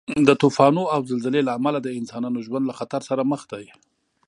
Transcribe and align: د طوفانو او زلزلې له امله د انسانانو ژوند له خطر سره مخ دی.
د 0.27 0.29
طوفانو 0.41 0.83
او 0.93 1.01
زلزلې 1.11 1.41
له 1.47 1.51
امله 1.57 1.79
د 1.81 1.87
انسانانو 1.99 2.43
ژوند 2.47 2.63
له 2.67 2.73
خطر 2.79 3.01
سره 3.09 3.21
مخ 3.31 3.41
دی. 3.51 3.65